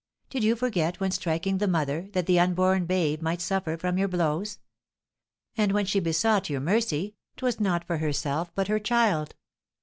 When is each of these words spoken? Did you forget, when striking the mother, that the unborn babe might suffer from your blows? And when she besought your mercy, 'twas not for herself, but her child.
Did 0.31 0.43
you 0.43 0.55
forget, 0.55 0.99
when 0.99 1.11
striking 1.11 1.59
the 1.59 1.67
mother, 1.67 2.09
that 2.13 2.25
the 2.25 2.39
unborn 2.39 2.87
babe 2.87 3.21
might 3.21 3.39
suffer 3.39 3.77
from 3.77 3.99
your 3.99 4.07
blows? 4.07 4.57
And 5.55 5.73
when 5.73 5.85
she 5.85 5.99
besought 5.99 6.49
your 6.49 6.59
mercy, 6.59 7.13
'twas 7.37 7.59
not 7.59 7.85
for 7.85 7.99
herself, 7.99 8.51
but 8.55 8.67
her 8.67 8.79
child. 8.79 9.35